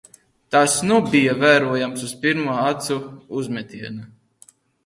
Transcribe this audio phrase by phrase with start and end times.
[0.53, 2.99] Tas nu bija vērojams uz pirmo acu
[3.43, 4.09] uzmetiena.